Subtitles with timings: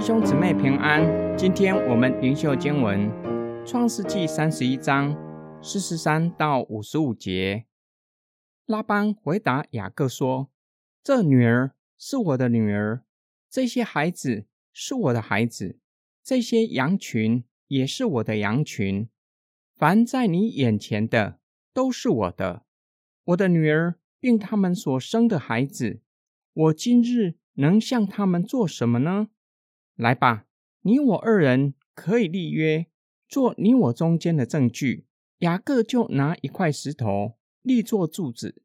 [0.00, 3.06] 弟兄姊妹平安，今天我们灵修经文
[3.66, 5.14] 《创世纪》三十一章
[5.62, 7.66] 四十三到五十五节。
[8.64, 10.50] 拉班回答雅各说
[11.04, 13.04] ：“这女儿是我的女儿，
[13.50, 15.78] 这些孩子是我的孩子，
[16.24, 19.06] 这些羊群也是我的羊群。
[19.76, 21.40] 凡在你眼前的
[21.74, 22.62] 都是我的，
[23.24, 26.00] 我的女儿，并他们所生的孩子。
[26.54, 29.28] 我今日能向他们做什么呢？”
[30.00, 30.46] 来吧，
[30.80, 32.86] 你我二人可以立约，
[33.28, 35.04] 做你我中间的证据。
[35.40, 38.62] 雅各就拿一块石头立作柱子，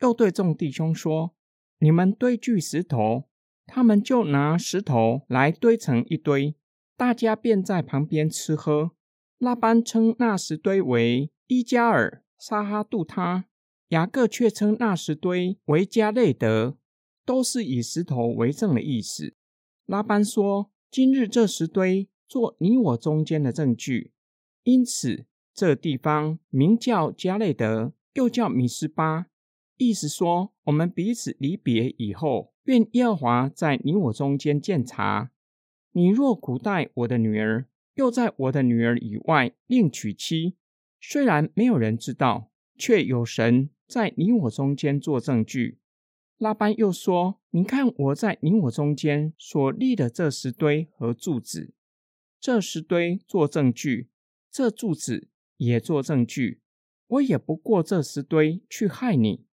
[0.00, 1.36] 又对众弟兄说
[1.78, 3.28] ：“你们堆聚石头。”
[3.64, 6.56] 他们就拿石头来堆成一堆，
[6.96, 8.90] 大家便在旁边吃喝。
[9.38, 13.44] 拉班称那石堆为伊加尔沙哈杜他，
[13.90, 16.76] 雅各却称那石堆为加内德，
[17.24, 19.36] 都是以石头为证的意思。
[19.86, 20.71] 拉班说。
[20.92, 24.12] 今日这石堆做你我中间的证据，
[24.62, 29.28] 因此这地方名叫加内德，又叫米斯巴，
[29.78, 35.30] 意思说我们彼此离别以后，愿耶和华在你我中间鉴察。
[35.92, 40.56] 你若苦待我的女儿，又在我的女儿以外另娶妻，
[41.00, 45.78] 虽然没有人知道，却有神在你我中间做证据。
[46.42, 51.72] 拉班又说：“你看我在你我中间所立的这石堆和柱子，
[52.40, 54.08] 这石堆做证据，
[54.50, 56.60] 这柱子也做证据。
[57.06, 59.46] 我也不过这石堆去害你，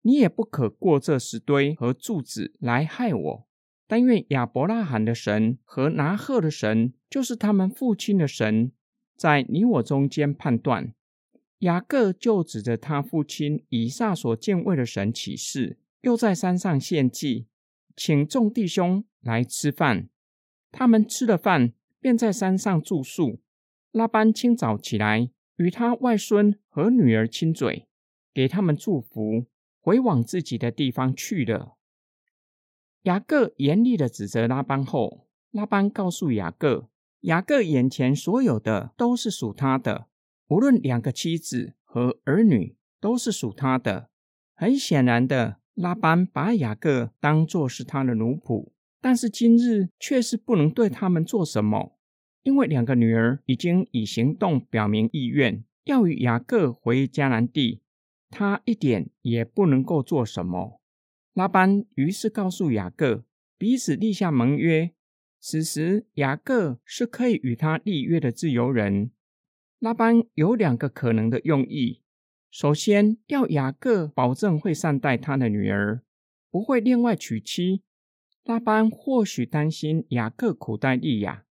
[0.00, 3.46] 你也不可过这石堆和柱子来害我。
[3.86, 8.72] 但愿亚伯拉罕的神和拿赫的神，就是他们父亲的神，
[9.16, 10.92] 在你我中间判断。”
[11.60, 15.78] 雅各就指着他父亲以撒所敬畏的神起誓。
[16.02, 17.46] 又在山上献祭，
[17.96, 20.08] 请众弟兄来吃饭。
[20.70, 23.40] 他们吃了饭，便在山上住宿。
[23.92, 27.86] 拉班清早起来，与他外孙和女儿亲嘴，
[28.34, 29.46] 给他们祝福，
[29.80, 31.76] 回往自己的地方去了。
[33.02, 36.88] 雅各严厉的指责拉班后，拉班告诉雅各，
[37.20, 40.08] 雅各眼前所有的都是属他的，
[40.48, 44.10] 无论两个妻子和儿女，都是属他的。
[44.54, 45.61] 很显然的。
[45.74, 51.98] 拉班把雅各当作是他的奴仆，但是今日却是不能对他们做什么，
[52.42, 57.80] 因为两个女儿已经以行动表明意愿，要与雅各回迦南地，
[58.28, 60.80] 他一点也不能够做什么。
[61.32, 63.24] 拉班于是告诉雅各，
[63.56, 64.90] 彼此立下盟约，
[65.40, 69.10] 此时雅各是可以与他立约的自由人。
[69.78, 72.01] 拉班有两个可能的用意。
[72.52, 76.02] 首先要雅各保证会善待他的女儿，
[76.50, 77.82] 不会另外娶妻。
[78.44, 81.46] 拉班或许担心雅各苦待利亚。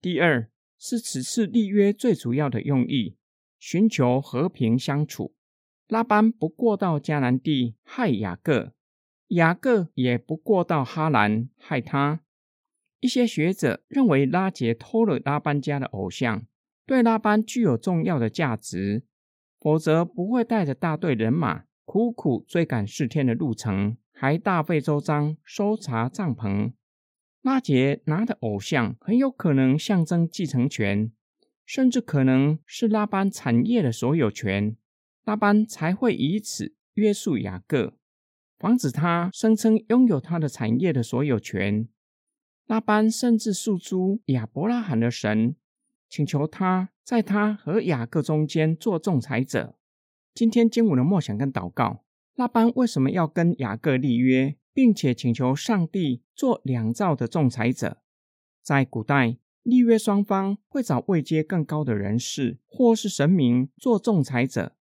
[0.00, 3.16] 第二是此次立约最主要的用意，
[3.60, 5.36] 寻求和平相处。
[5.86, 8.72] 拉班不过到迦南地害雅各，
[9.28, 12.22] 雅各也不过到哈兰害他。
[12.98, 16.44] 一些学者认为拉杰偷了拉班家的偶像，
[16.84, 19.04] 对拉班具有重要的价值。
[19.60, 26.72] 否则不会带着大队人马苦苦追赶四天的路程，还大费周章搜查帐篷。
[27.42, 31.10] 拉杰拿的偶像很有可能象征继承权，
[31.64, 34.76] 甚至可能是拉班产业的所有权。
[35.24, 37.94] 拉班才会以此约束雅各，
[38.58, 41.88] 防止他声称拥有他的产业的所有权。
[42.66, 45.56] 拉班甚至诉诸亚伯拉罕的神。
[46.08, 49.76] 请求他在他和雅各中间做仲裁者。
[50.34, 52.04] 今天经文的梦想跟祷告，
[52.34, 58.02] 拉班为什么要跟雅各立约，并且请求上帝做两造的仲裁者？
[58.62, 64.76] 在古代，立约双方会找位阶更高的人士或是神明做仲裁者，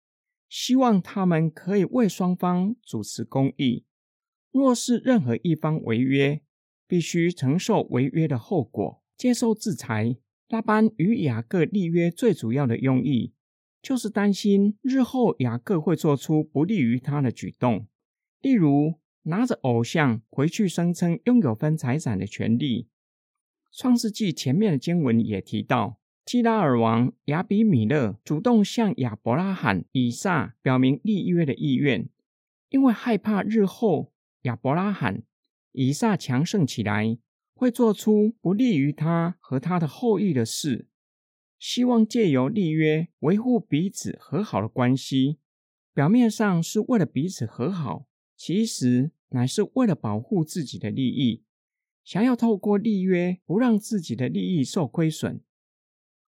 [0.49, 3.84] 希望他们可以为双方主持公义。
[4.53, 6.43] 若是任何一方违约，
[6.87, 10.17] 必须承受违约的后果，接受制裁。
[10.48, 13.33] 拉班与雅各立约最主要的用意，
[13.83, 17.89] 就是担心日后雅各会做出不利于他的举动，
[18.41, 22.89] 例如拿着偶像回去声称拥有分财产的权利。
[23.72, 32.09] 创世纪前面的经文也提到，基拉尔王亚比米勒主动向亚伯拉罕、以撒表明立约的意愿，
[32.69, 34.13] 因为害怕日后
[34.43, 35.25] 亚伯拉罕、
[35.72, 37.19] 以撒强盛起来。
[37.57, 40.89] 会做出不利于他和他的后裔的事，
[41.59, 45.39] 希望借由立约维护彼此和好的关系。
[45.95, 48.07] 表面上是为了彼此和好，
[48.37, 51.45] 其实乃是为了保护自己的利益。
[52.05, 55.41] 想要透过立约不让自己的利益受亏损。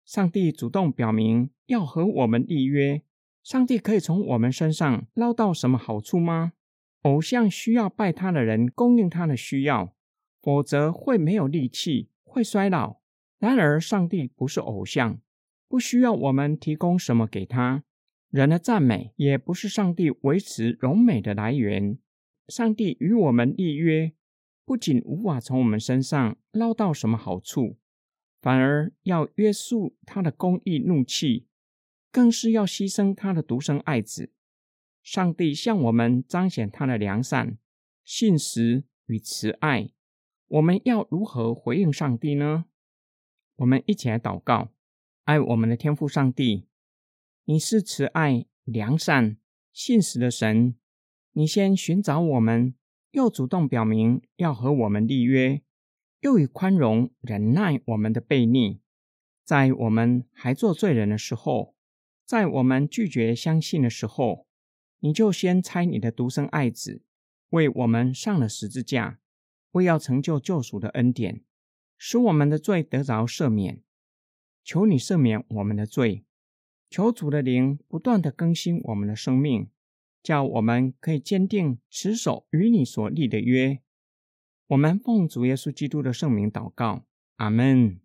[0.05, 3.03] 上帝主动表明要和我们立约。
[3.43, 6.53] 上帝可以从我们身上捞到什么好处吗？
[7.01, 9.93] 偶像需要拜他的人供应他的需要，
[10.47, 13.01] 否则会没有力气，会衰老。
[13.37, 15.19] 然而，上帝不是偶像，
[15.67, 17.83] 不需要我们提供什么给他。
[18.29, 21.99] 人的赞美也不是上帝维持荣美的来源。
[22.47, 24.13] 上帝与我们立约，
[24.63, 27.75] 不仅无法从我们身上捞到什么好处，
[28.39, 31.47] 反而要约束他的公义怒气。
[32.09, 34.31] 更是要牺牲他的独生爱子。
[35.03, 37.57] 上帝向我们彰显他的良善、
[38.05, 39.91] 信实与慈爱。
[40.49, 42.65] 我们要如何回应上帝呢？
[43.57, 44.71] 我们一起来祷告：
[45.25, 46.67] 爱我们的天父上帝，
[47.43, 49.37] 你是慈爱、良善、
[49.73, 50.75] 信实的神。
[51.33, 52.73] 你先寻找我们，
[53.11, 55.61] 又主动表明要和我们立约，
[56.21, 58.79] 又以宽容忍耐我们的悖逆，
[59.43, 61.75] 在我们还做罪人的时候。
[62.25, 64.47] 在我们拒绝相信的时候，
[64.99, 67.01] 你就先差你的独生爱子
[67.49, 69.19] 为我们上了十字架，
[69.77, 71.43] 为要成就救赎的恩典，
[71.97, 73.81] 使我们的罪得着赦免。
[74.63, 76.25] 求你赦免我们的罪，
[76.89, 79.69] 求主的灵不断的更新我们的生命，
[80.21, 83.79] 叫我们可以坚定持守与你所立的约。
[84.67, 87.05] 我们奉主耶稣基督的圣名祷告，
[87.37, 88.01] 阿门。